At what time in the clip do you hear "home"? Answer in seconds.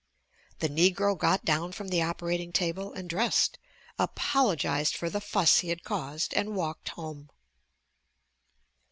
6.89-7.29